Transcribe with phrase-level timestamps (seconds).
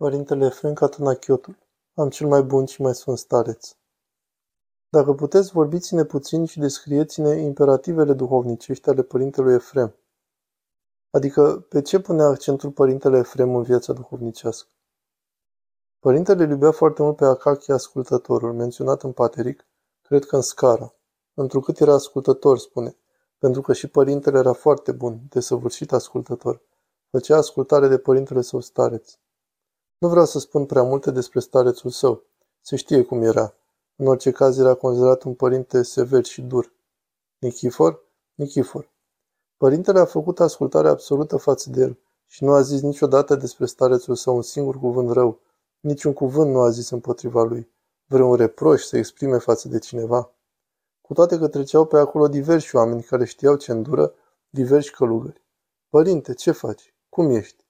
[0.00, 1.58] Părintele Efrem Catanachiotul,
[1.94, 3.76] am cel mai bun și mai sfânt stareț.
[4.88, 9.94] Dacă puteți, vorbiți-ne puțin și descrieți-ne imperativele duhovnicești ale Părintelui Efrem.
[11.10, 14.68] Adică, pe ce pune accentul Părintele Efrem în viața duhovnicească?
[15.98, 19.66] Părintele îl iubea foarte mult pe Acachia ascultătorul, menționat în Pateric,
[20.02, 20.94] cred că în Scara.
[21.34, 22.96] Întrucât era ascultător, spune,
[23.38, 26.62] pentru că și părintele era foarte bun, desăvârșit ascultător.
[27.10, 29.18] Făcea ascultare de părintele său stareț.
[30.00, 32.22] Nu vreau să spun prea multe despre starețul său.
[32.60, 33.54] Se știe cum era.
[33.96, 36.72] În orice caz era considerat un părinte sever și dur.
[37.38, 38.02] Nichifor?
[38.34, 38.90] Nichifor.
[39.56, 44.14] Părintele a făcut ascultare absolută față de el și nu a zis niciodată despre starețul
[44.14, 45.40] său un singur cuvânt rău.
[45.80, 47.70] Niciun cuvânt nu a zis împotriva lui.
[48.06, 50.32] Vreun reproș să exprime față de cineva.
[51.00, 54.14] Cu toate că treceau pe acolo diversi oameni care știau ce îndură,
[54.50, 55.42] diversi călugări.
[55.88, 56.94] Părinte, ce faci?
[57.08, 57.64] Cum ești?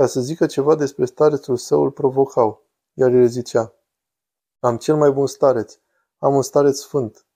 [0.00, 3.74] Ca să zică ceva despre starețul său îl provocau, iar el zicea,
[4.60, 5.78] Am cel mai bun stareț,
[6.18, 7.26] am un stareț sfânt.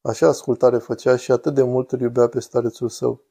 [0.00, 3.22] Așa ascultare făcea și atât de mult îl iubea pe starețul său.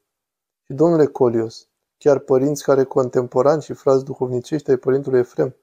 [0.62, 5.56] Și domnule Colios, chiar părinți care contemporani și frați duhovnicești ai părintelui Efrem,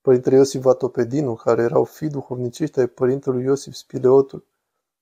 [0.00, 4.46] părintele Iosif Vatopedinu, care erau fii duhovnicești ai părintelui Iosif Spileotul,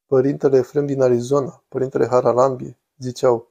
[0.07, 3.49] părintele Efrem din Arizona, părintele Haralambie, ziceau,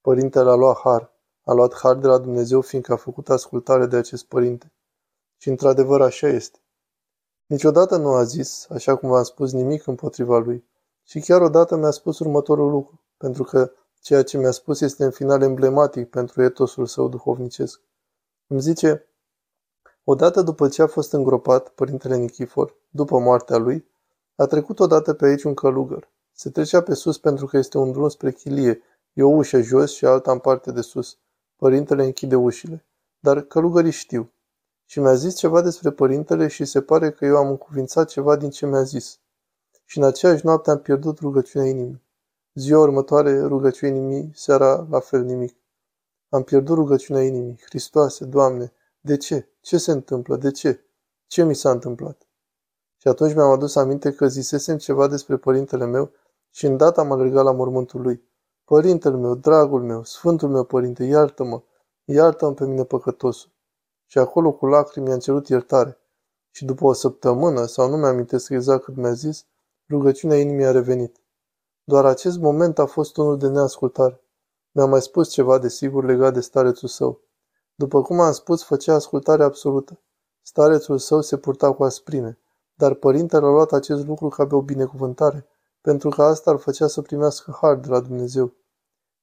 [0.00, 1.16] părintele a luat har,
[1.48, 4.72] a luat har de la Dumnezeu fiindcă a făcut ascultare de acest părinte.
[5.36, 6.58] Și într-adevăr așa este.
[7.46, 10.64] Niciodată nu a zis, așa cum v-am spus, nimic împotriva lui.
[11.04, 15.10] Și chiar odată mi-a spus următorul lucru, pentru că ceea ce mi-a spus este în
[15.10, 17.80] final emblematic pentru etosul său duhovnicesc.
[18.46, 19.08] Îmi zice,
[20.04, 23.88] odată după ce a fost îngropat, părintele Nichifor, după moartea lui,
[24.36, 26.10] a trecut odată pe aici un călugăr.
[26.32, 29.92] Se trecea pe sus pentru că este un drum spre chilie, e o ușă jos
[29.92, 31.18] și alta în parte de sus.
[31.58, 32.84] Părintele închide ușile.
[33.18, 34.32] Dar călugării știu.
[34.84, 38.50] Și mi-a zis ceva despre părintele și se pare că eu am încuvințat ceva din
[38.50, 39.18] ce mi-a zis.
[39.84, 42.02] Și în aceeași noapte am pierdut rugăciunea inimii.
[42.54, 45.56] Ziua următoare rugăciunea inimii, seara la fel nimic.
[46.28, 47.60] Am pierdut rugăciunea inimii.
[47.64, 49.48] Hristoase, Doamne, de ce?
[49.60, 50.36] Ce se întâmplă?
[50.36, 50.84] De ce?
[51.26, 52.26] Ce mi s-a întâmplat?
[52.96, 56.10] Și atunci mi-am adus aminte că zisesem ceva despre părintele meu
[56.50, 58.27] și îndată am alergat la mormântul lui.
[58.68, 61.62] Părintele meu, dragul meu, sfântul meu părinte, iartă-mă,
[62.04, 63.50] iartă-mă pe mine păcătosul.
[64.06, 65.98] Și acolo cu lacrimi i-am cerut iertare.
[66.50, 69.44] Și după o săptămână, sau nu mi-amintesc exact cât mi-a zis,
[69.88, 71.16] rugăciunea inimii a revenit.
[71.84, 74.20] Doar acest moment a fost unul de neascultare.
[74.72, 77.20] Mi-a mai spus ceva de sigur legat de starețul său.
[77.74, 80.00] După cum am spus, făcea ascultare absolută.
[80.42, 82.38] Starețul său se purta cu asprime,
[82.74, 85.46] dar părintele a luat acest lucru ca pe o binecuvântare
[85.80, 88.52] pentru că asta îl făcea să primească har de la Dumnezeu.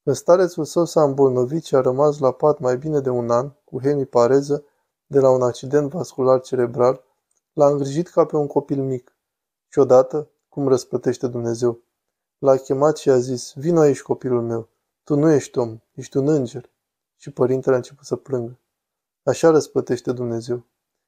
[0.06, 3.52] Când starețul său s-a îmbolnăvit și a rămas la pat mai bine de un an,
[3.64, 4.64] cu hemipareză,
[5.06, 7.04] de la un accident vascular cerebral,
[7.54, 9.16] l-a îngrijit ca pe un copil mic.
[9.68, 11.80] Și odată, cum răsplătește Dumnezeu,
[12.38, 14.68] l-a chemat și a zis, vino aici copilul meu,
[15.04, 16.70] tu nu ești om, ești un înger.
[17.16, 18.60] Și părintele a început să plângă.
[19.24, 20.64] Așa răsplătește Dumnezeu.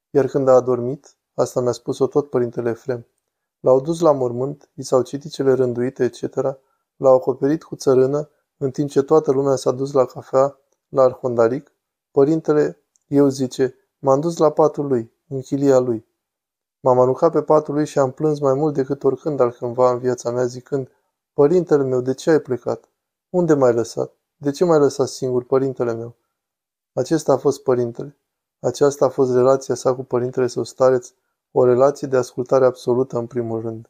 [0.09, 3.05] Iar când a adormit, asta mi-a spus-o tot părintele Efrem,
[3.59, 6.35] L-au dus la mormânt, i s-au citit cele rânduite, etc.,
[6.95, 10.59] l-au acoperit cu țărână, în timp ce toată lumea s-a dus la cafea,
[10.89, 11.71] la arhondaric.
[12.11, 16.05] Părintele, eu zice, m-am dus la patul lui, în chilia lui.
[16.79, 20.31] M-am aruncat pe patul lui și am plâns mai mult decât oricând altcândva în viața
[20.31, 20.89] mea, zicând,
[21.33, 22.89] Părintele meu, de ce ai plecat?
[23.29, 24.11] Unde m-ai lăsat?
[24.35, 26.15] De ce m-ai lăsat singur, părintele meu?
[26.93, 28.17] Acesta a fost părintele.
[28.59, 31.11] Aceasta a fost relația sa cu părintele său stareț,
[31.51, 33.89] o relație de ascultare absolută în primul rând.